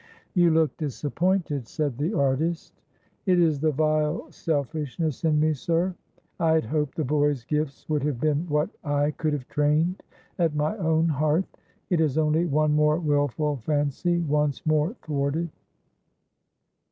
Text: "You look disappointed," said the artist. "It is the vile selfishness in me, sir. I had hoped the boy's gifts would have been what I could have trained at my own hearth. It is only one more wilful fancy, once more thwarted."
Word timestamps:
"You 0.33 0.49
look 0.49 0.75
disappointed," 0.77 1.67
said 1.67 1.99
the 1.99 2.15
artist. 2.17 2.73
"It 3.27 3.39
is 3.39 3.59
the 3.59 3.71
vile 3.71 4.31
selfishness 4.31 5.23
in 5.23 5.39
me, 5.39 5.53
sir. 5.53 5.93
I 6.39 6.53
had 6.53 6.65
hoped 6.65 6.95
the 6.95 7.03
boy's 7.03 7.43
gifts 7.43 7.87
would 7.87 8.01
have 8.01 8.19
been 8.19 8.47
what 8.49 8.71
I 8.83 9.11
could 9.11 9.33
have 9.33 9.47
trained 9.47 10.01
at 10.39 10.55
my 10.55 10.75
own 10.77 11.07
hearth. 11.07 11.45
It 11.91 12.01
is 12.01 12.17
only 12.17 12.45
one 12.47 12.73
more 12.73 12.97
wilful 12.99 13.57
fancy, 13.57 14.17
once 14.21 14.65
more 14.65 14.95
thwarted." 15.03 15.49